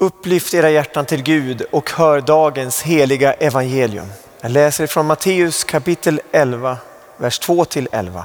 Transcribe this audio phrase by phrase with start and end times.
[0.00, 4.06] Upplyft era hjärtan till Gud och hör dagens heliga evangelium.
[4.40, 6.76] Jag läser från Matteus kapitel 11,
[7.16, 8.24] vers 2 till 11.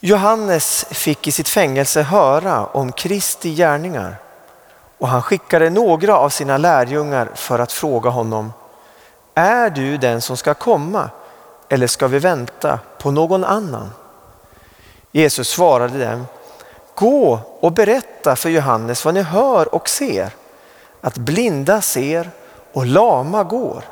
[0.00, 4.16] Johannes fick i sitt fängelse höra om Kristi gärningar
[4.98, 8.52] och han skickade några av sina lärjungar för att fråga honom
[9.34, 11.10] Är du den som ska komma
[11.68, 13.90] eller ska vi vänta på någon annan?
[15.12, 16.26] Jesus svarade dem
[16.96, 20.30] Gå och berätta för Johannes vad ni hör och ser.
[21.00, 22.30] Att blinda ser
[22.72, 23.84] och lama går.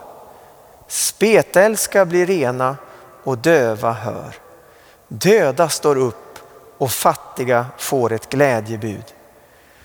[0.89, 2.77] Spetälska blir rena
[3.25, 4.35] och döva hör.
[5.09, 6.39] Döda står upp
[6.79, 9.05] och fattiga får ett glädjebud.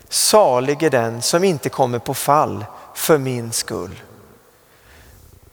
[0.10, 2.66] Salig är den som inte kommer på fall
[2.96, 4.02] för min skull.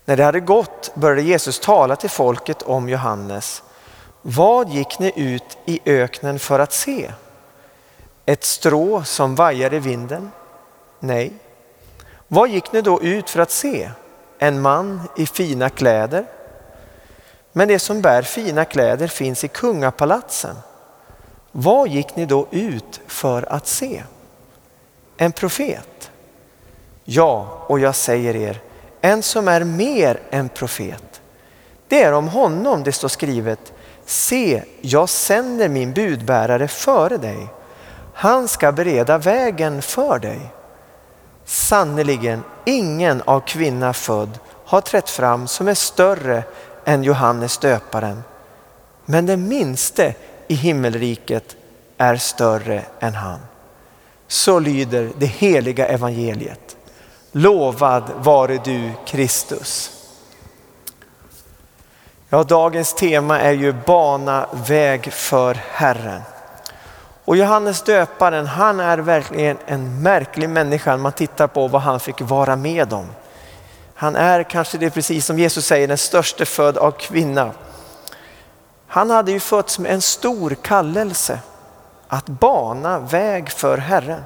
[0.04, 3.62] När det hade gått började Jesus tala till folket om Johannes.
[4.22, 7.12] Vad gick ni ut i öknen för att se?
[8.28, 10.30] Ett strå som vajar i vinden?
[11.00, 11.32] Nej.
[12.28, 13.90] Vad gick ni då ut för att se?
[14.38, 16.26] En man i fina kläder?
[17.52, 20.56] Men det som bär fina kläder finns i kungapalatsen.
[21.52, 24.02] Vad gick ni då ut för att se?
[25.16, 26.10] En profet?
[27.04, 28.60] Ja, och jag säger er,
[29.00, 31.20] en som är mer än profet.
[31.88, 33.72] Det är om honom det står skrivet,
[34.04, 37.48] se, jag sänder min budbärare före dig
[38.18, 40.40] han ska bereda vägen för dig.
[41.44, 46.42] Sannerligen, ingen av kvinna född har trätt fram som är större
[46.84, 48.22] än Johannes döparen.
[49.04, 50.14] Men den minste
[50.48, 51.56] i himmelriket
[51.96, 53.38] är större än han.
[54.28, 56.76] Så lyder det heliga evangeliet.
[57.32, 59.90] Lovad vare du Kristus.
[62.28, 66.22] Ja, dagens tema är ju bana väg för Herren.
[67.26, 72.00] Och Johannes döparen, han är verkligen en märklig människa när man tittar på vad han
[72.00, 73.06] fick vara med om.
[73.94, 77.50] Han är kanske det precis som Jesus säger, den största född av kvinna.
[78.86, 81.38] Han hade ju fötts med en stor kallelse
[82.08, 84.24] att bana väg för Herren.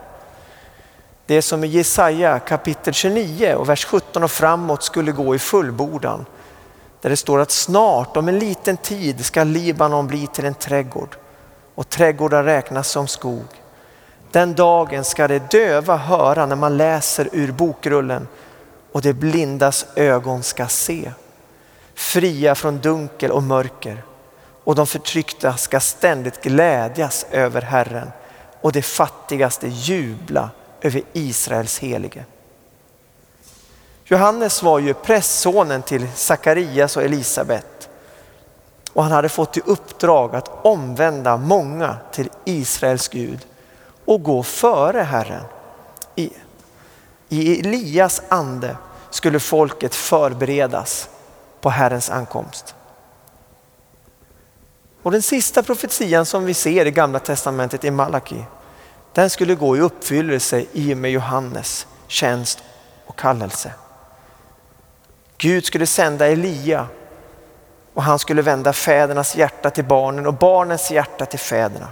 [1.27, 6.27] Det som i Jesaja kapitel 29 och vers 17 och framåt skulle gå i fullbordan.
[7.01, 11.17] Där det står att snart, om en liten tid, ska Libanon bli till en trädgård
[11.75, 13.47] och trädgårdar räknas som skog.
[14.31, 18.29] Den dagen ska det döva höra när man läser ur bokrullen
[18.93, 21.13] och det blindas ögon ska se.
[21.95, 24.03] Fria från dunkel och mörker
[24.65, 28.11] och de förtryckta ska ständigt glädjas över Herren
[28.61, 32.25] och det fattigaste jubla över Israels helige.
[34.05, 37.80] Johannes var ju prästsonen till Sakarias och Elisabet
[38.93, 43.47] och han hade fått i uppdrag att omvända många till Israels Gud
[44.05, 45.45] och gå före Herren.
[46.17, 46.33] I,
[47.29, 48.77] I Elias ande
[49.11, 51.09] skulle folket förberedas
[51.61, 52.75] på Herrens ankomst.
[55.03, 58.45] Och den sista profetian som vi ser i gamla testamentet i Malaki,
[59.13, 62.59] den skulle gå i uppfyllelse i och med Johannes tjänst
[63.07, 63.73] och kallelse.
[65.39, 66.87] Gud skulle sända Elia
[67.95, 71.89] och han skulle vända fädernas hjärta till barnen och barnens hjärta till fäderna.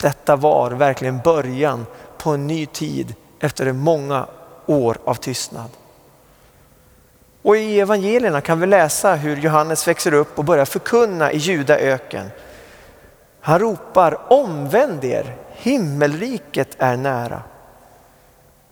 [0.00, 1.86] Detta var verkligen början
[2.18, 4.26] på en ny tid efter många
[4.66, 5.70] år av tystnad.
[7.42, 12.30] Och i evangelierna kan vi läsa hur Johannes växer upp och börjar förkunna i judaöken.
[13.40, 17.42] Han ropar omvänd er, himmelriket är nära.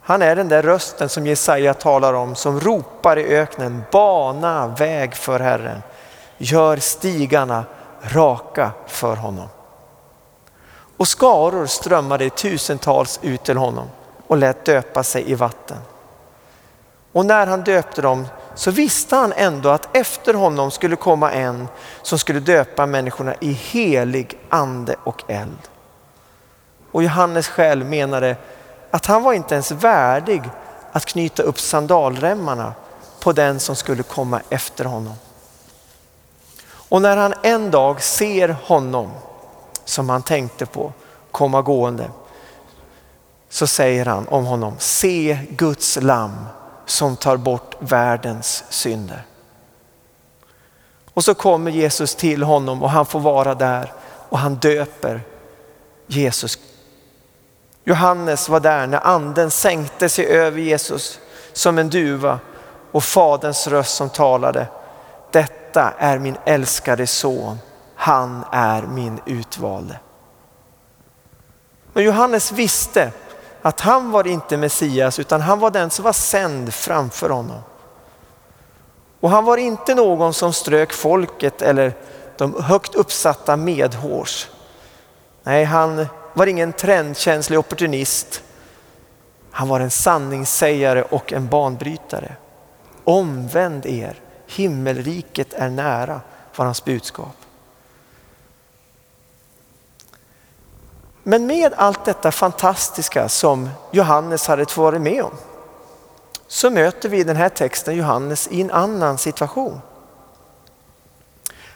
[0.00, 5.14] Han är den där rösten som Jesaja talar om som ropar i öknen, bana väg
[5.14, 5.82] för Herren
[6.38, 7.64] gör stigarna
[8.02, 9.48] raka för honom.
[10.96, 13.86] Och skaror strömmade i tusentals ut till honom
[14.26, 15.78] och lät döpa sig i vatten.
[17.12, 21.68] Och när han döpte dem så visste han ändå att efter honom skulle komma en
[22.02, 25.68] som skulle döpa människorna i helig ande och eld.
[26.92, 28.36] Och Johannes själv menade
[28.90, 30.42] att han var inte ens värdig
[30.92, 32.72] att knyta upp sandalremmarna
[33.20, 35.14] på den som skulle komma efter honom.
[36.88, 39.10] Och när han en dag ser honom
[39.84, 40.92] som han tänkte på
[41.30, 42.10] komma gående
[43.48, 46.46] så säger han om honom, se Guds lamm
[46.86, 49.22] som tar bort världens synder.
[51.14, 53.92] Och så kommer Jesus till honom och han får vara där
[54.28, 55.20] och han döper
[56.06, 56.58] Jesus.
[57.84, 61.18] Johannes var där när anden sänkte sig över Jesus
[61.52, 62.38] som en duva
[62.92, 64.66] och faderns röst som talade.
[65.30, 67.58] Detta detta är min älskade son,
[67.94, 69.98] han är min utvalde.
[71.92, 73.12] Men Johannes visste
[73.62, 77.60] att han var inte Messias utan han var den som var sänd framför honom.
[79.20, 81.92] Och han var inte någon som strök folket eller
[82.36, 84.48] de högt uppsatta medhårs.
[85.42, 88.42] Nej, han var ingen trendkänslig opportunist.
[89.50, 92.32] Han var en sanningssägare och en banbrytare.
[93.04, 96.20] Omvänd er, himmelriket är nära,
[96.56, 97.36] var hans budskap.
[101.22, 105.32] Men med allt detta fantastiska som Johannes hade varit med om
[106.46, 109.80] så möter vi i den här texten Johannes i en annan situation.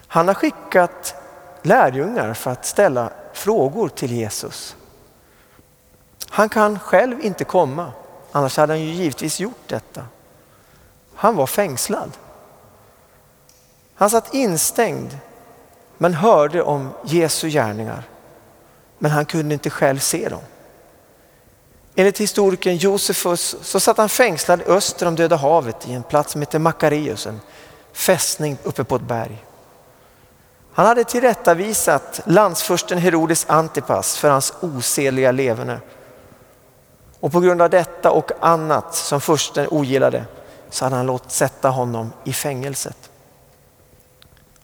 [0.07, 1.15] Han har skickat
[1.63, 4.77] lärjungar för att ställa frågor till Jesus.
[6.29, 7.93] Han kan själv inte komma,
[8.33, 10.05] annars hade han ju givetvis gjort detta.
[11.15, 12.11] Han var fängslad.
[13.95, 15.19] Han satt instängd
[15.99, 18.03] men hörde om Jesu gärningar.
[18.99, 20.41] Men han kunde inte själv se dem.
[21.95, 26.43] Enligt historikern Josefus så satt han fängslad öster om Döda havet i en plats som
[26.43, 27.41] heter Makareus, en
[27.93, 29.45] fästning uppe på ett berg.
[30.73, 35.81] Han hade tillrättavisat landsfursten Herodes Antipas för hans osedliga leverne.
[37.21, 40.25] Och på grund av detta och annat som fursten ogillade
[40.71, 43.12] så hade han låtit sätta honom i fängelset.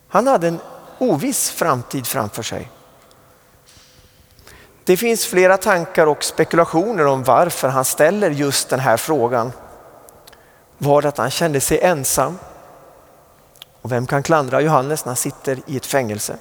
[0.09, 0.61] Han hade en
[0.99, 2.71] oviss framtid framför sig.
[4.85, 9.53] Det finns flera tankar och spekulationer om varför han ställer just den här frågan.
[10.79, 12.39] Var det att han kände sig ensam?
[13.83, 16.37] Och vem kan klandra Johannes när han sitter i ett fängelse?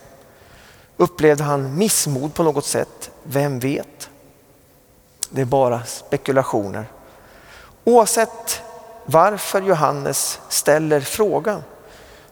[0.97, 3.11] Upplevde han missmod på något sätt?
[3.23, 4.09] Vem vet?
[5.29, 6.85] Det är bara spekulationer.
[7.83, 8.61] Oavsett
[9.05, 11.63] varför Johannes ställer frågan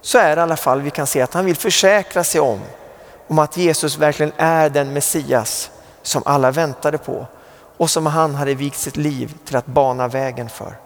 [0.05, 2.59] så är det i alla fall vi kan se att han vill försäkra sig om,
[3.27, 5.71] om att Jesus verkligen är den Messias
[6.01, 7.27] som alla väntade på
[7.77, 10.77] och som han hade vikt sitt liv till att bana vägen för.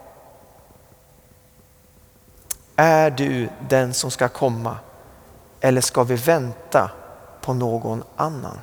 [2.75, 4.77] Är du den som ska komma
[5.61, 6.91] eller ska vi vänta
[7.41, 8.59] på någon annan?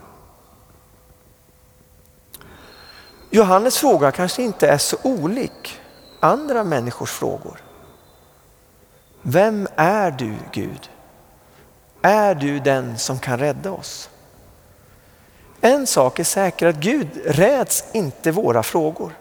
[3.31, 5.81] Johannes fråga kanske inte är så olik
[6.21, 7.66] andra människors frågor.
[9.29, 10.91] Vem är du Gud?
[12.03, 14.11] Är du den som kan rädda oss?
[15.61, 19.13] En sak är säker att Gud räds inte våra frågor.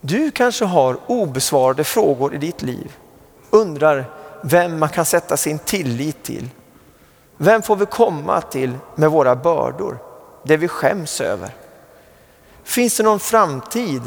[0.00, 2.96] Du kanske har obesvarade frågor i ditt liv.
[3.50, 4.04] Undrar
[4.42, 6.48] vem man kan sätta sin tillit till.
[7.36, 9.98] Vem får vi komma till med våra bördor,
[10.44, 11.54] det vi skäms över?
[12.62, 14.02] Finns det någon framtid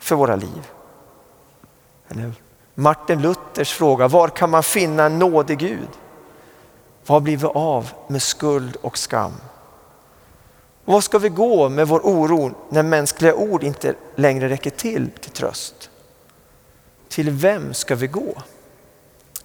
[0.00, 0.70] för våra liv?
[2.74, 5.88] Martin Luthers fråga, var kan man finna en nådig Gud?
[7.06, 9.32] Vad blir vi av med skuld och skam?
[10.84, 15.10] Och vad ska vi gå med vår oro när mänskliga ord inte längre räcker till
[15.20, 15.90] till tröst?
[17.08, 18.34] Till vem ska vi gå?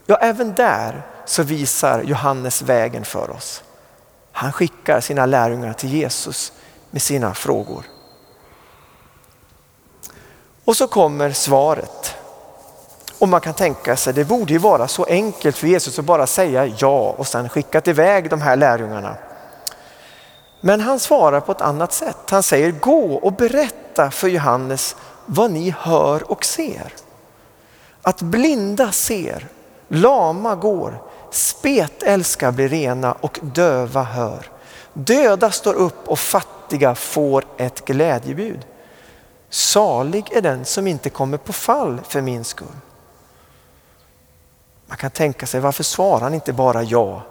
[0.05, 3.63] Ja, även där så visar Johannes vägen för oss.
[4.31, 6.53] Han skickar sina lärjungar till Jesus
[6.91, 7.85] med sina frågor.
[10.65, 12.16] Och så kommer svaret.
[13.19, 16.27] Och man kan tänka sig, det borde ju vara så enkelt för Jesus att bara
[16.27, 19.15] säga ja och sen skicka iväg de här lärjungarna.
[20.61, 22.29] Men han svarar på ett annat sätt.
[22.29, 26.93] Han säger gå och berätta för Johannes vad ni hör och ser.
[28.01, 29.47] Att blinda ser,
[29.87, 34.45] lama går, spetälska blir rena och döva hör.
[34.93, 38.65] Döda står upp och fattiga får ett glädjebud.
[39.49, 42.67] Salig är den som inte kommer på fall för min skull.
[44.87, 47.21] Man kan tänka sig varför svarar han inte bara ja?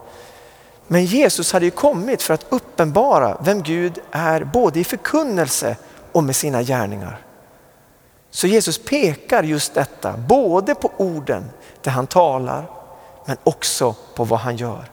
[0.86, 5.76] Men Jesus hade ju kommit för att uppenbara vem Gud är både i förkunnelse
[6.12, 7.22] och med sina gärningar.
[8.30, 11.50] Så Jesus pekar just detta, både på orden
[11.82, 12.64] där han talar
[13.24, 14.90] men också på vad han gör.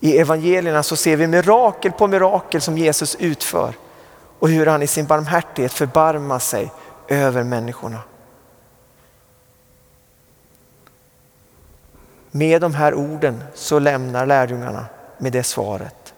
[0.00, 3.74] I evangelierna så ser vi mirakel på mirakel som Jesus utför
[4.38, 6.72] och hur han i sin barmhärtighet förbarmar sig
[7.08, 7.98] över människorna.
[12.36, 14.86] Med de här orden så lämnar lärjungarna
[15.18, 16.14] med det svaret.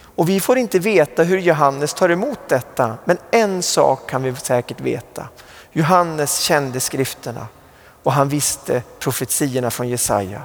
[0.00, 4.36] Och vi får inte veta hur Johannes tar emot detta, men en sak kan vi
[4.36, 5.28] säkert veta.
[5.72, 7.46] Johannes kände skrifterna
[8.02, 10.42] och han visste profetierna från Jesaja.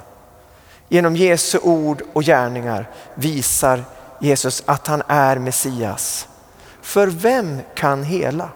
[0.89, 3.84] Genom Jesu ord och gärningar visar
[4.22, 6.27] Jesus att han är Messias.
[6.82, 8.50] För vem kan hela?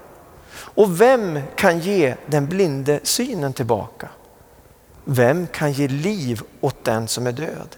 [0.54, 4.08] Och vem kan ge den blinde synen tillbaka?
[5.10, 7.76] Vem kan ge liv åt den som är död?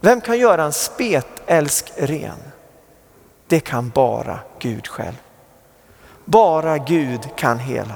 [0.00, 2.38] Vem kan göra en spetälsk ren?
[3.46, 5.22] det kan bara Gud själv.
[6.24, 7.94] Bara Gud kan hela.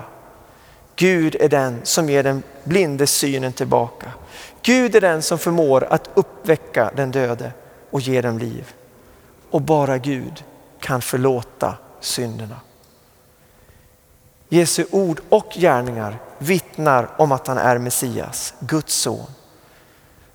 [0.96, 4.12] Gud är den som ger den blinde synen tillbaka.
[4.62, 7.52] Gud är den som förmår att uppväcka den döde
[7.90, 8.72] och ge dem liv.
[9.50, 10.44] Och bara Gud
[10.80, 12.56] kan förlåta synderna.
[14.48, 19.26] Jesu ord och gärningar vittnar om att han är Messias, Guds son.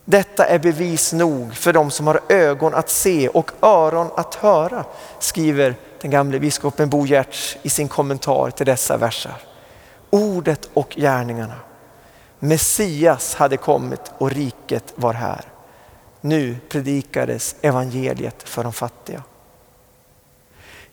[0.06, 4.86] Detta är bevis nog för de som har ögon att se och öron att höra,
[5.20, 9.42] skriver den gamle biskopen Bo Giertz i sin kommentar till dessa versar.
[10.10, 11.60] Ordet och gärningarna.
[12.40, 15.42] Messias hade kommit och riket var här.
[16.22, 19.24] Nu predikades evangeliet för de fattiga.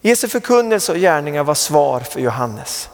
[0.01, 2.89] Jesu förkunnelse och gärningar var svar för Johannes.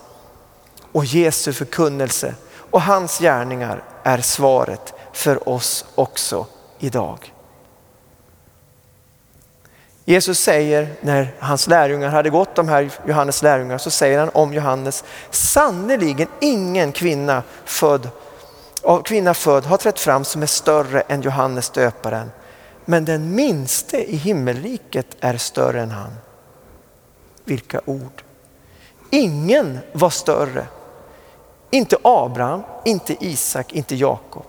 [0.91, 2.36] Och Jesu förkunnelse
[2.72, 6.46] och hans gärningar är svaret för oss också
[6.79, 7.34] idag.
[10.05, 14.53] Jesus säger när hans lärjungar hade gått, de här Johannes lärjungar, så säger han om
[14.53, 18.10] Johannes, sannerligen ingen kvinna född,
[18.84, 22.31] av kvinna född har trätt fram som är större än Johannes döparen.
[22.86, 26.12] Men den minste i himmelriket är större än han.
[27.43, 28.24] Vilka ord!
[29.10, 30.67] Ingen var större.
[31.72, 34.46] Inte Abraham, inte Isak, inte Jakob,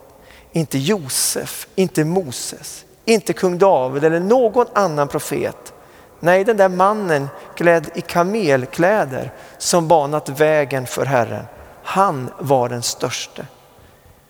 [0.52, 5.72] inte Josef, inte Moses, inte kung David eller någon annan profet.
[6.20, 11.44] Nej, den där mannen klädd i kamelkläder som banat vägen för Herren.
[11.82, 13.46] Han var den störste.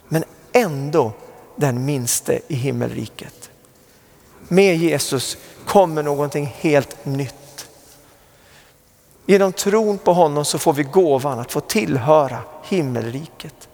[0.09, 1.13] Men ändå
[1.57, 3.51] den minste i himmelriket.
[4.49, 7.35] Med Jesus kommer någonting helt nytt.
[9.27, 13.69] Genom tron på honom så får vi gåvan att få tillhöra himmelriket.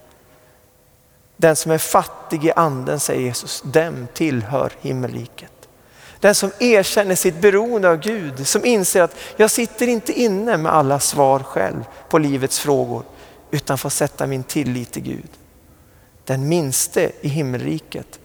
[1.37, 5.53] Den som är fattig i anden, säger Jesus, dem tillhör himmelriket.
[6.21, 10.73] Den som erkänner sitt beroende av Gud, som inser att jag sitter inte inne med
[10.73, 13.03] alla svar själv på livets frågor,
[13.51, 15.31] utan får sätta min tillit till Gud.
[16.25, 18.19] Den minste i himmelriket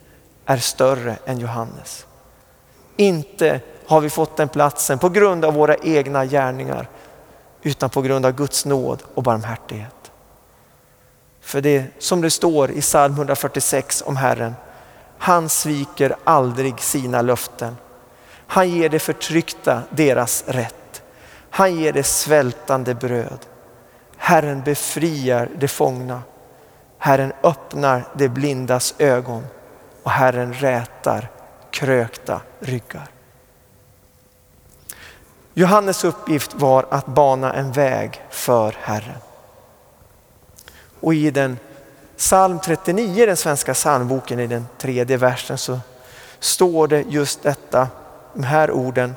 [0.46, 2.06] är större än Johannes.
[2.98, 6.88] Inte har vi fått den platsen på grund av våra egna gärningar,
[7.62, 10.12] utan på grund av Guds nåd och barmhärtighet.
[11.42, 14.56] För det som det står i psalm 146 om Herren,
[15.18, 17.78] han sviker aldrig sina löften.
[18.48, 21.04] Han ger det förtryckta deras rätt.
[21.50, 23.40] Han ger det svältande bröd.
[24.18, 26.22] Herren befriar de fångna.
[26.98, 29.46] Herren öppnar de blindas ögon
[30.04, 31.30] och Herren rätar
[31.72, 33.08] krökta ryggar.
[35.62, 39.18] Johannes uppgift var att bana en väg för Herren.
[41.00, 41.60] Och i den
[42.18, 45.80] psalm 39, den svenska psalmboken, i den tredje versen så
[46.40, 47.88] står det just detta,
[48.34, 49.16] de här orden.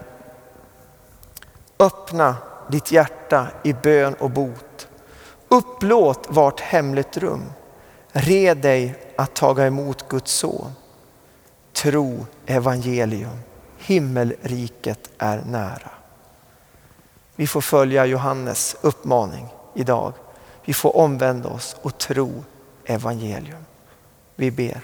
[1.79, 2.37] Öppna
[2.69, 4.89] ditt hjärta i bön och bot.
[5.49, 7.53] Upplåt vart hemligt rum.
[8.13, 10.73] Red dig att taga emot Guds son.
[11.73, 13.39] Tro evangelium.
[13.79, 16.04] Himmelriket är nära.
[17.37, 20.13] Vi får följa Johannes uppmaning idag.
[20.65, 22.45] Vi får omvända oss och tro
[22.85, 23.65] evangelium.
[24.35, 24.81] Vi ber.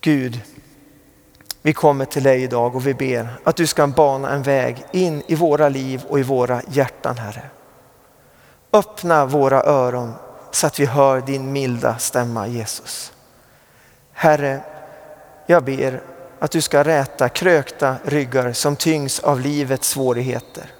[0.00, 0.40] Gud,
[1.62, 5.22] vi kommer till dig idag och vi ber att du ska bana en väg in
[5.26, 7.50] i våra liv och i våra hjärtan, Herre.
[8.72, 10.12] Öppna våra öron
[10.50, 13.12] så att vi hör din milda stämma, Jesus.
[14.12, 14.60] Herre,
[15.46, 16.02] jag ber
[16.38, 20.70] att du ska räta krökta ryggar som tyngs av livets svårigheter.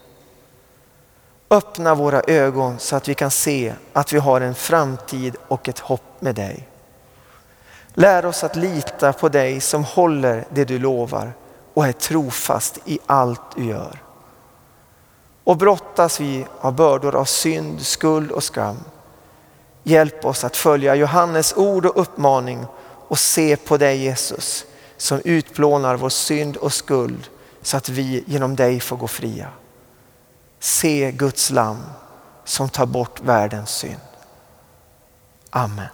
[1.50, 5.78] Öppna våra ögon så att vi kan se att vi har en framtid och ett
[5.78, 6.68] hopp med dig.
[7.94, 11.32] Lär oss att lita på dig som håller det du lovar
[11.75, 14.02] och är trofast i allt du gör.
[15.44, 18.78] Och brottas vi av bördor av synd, skuld och skam.
[19.82, 22.66] Hjälp oss att följa Johannes ord och uppmaning
[23.08, 24.66] och se på dig Jesus
[25.04, 27.28] som utplånar vår synd och skuld
[27.62, 29.49] så att vi genom dig får gå fria.
[30.58, 31.82] Se Guds lam
[32.44, 34.00] som tar bort världens synd.
[35.50, 35.88] Amen.